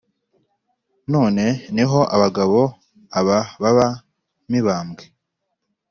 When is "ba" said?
3.77-3.87